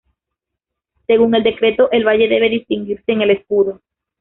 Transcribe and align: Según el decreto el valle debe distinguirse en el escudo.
Según 1.05 1.35
el 1.35 1.43
decreto 1.43 1.91
el 1.91 2.03
valle 2.05 2.27
debe 2.27 2.49
distinguirse 2.49 3.11
en 3.11 3.21
el 3.21 3.29
escudo. 3.29 3.81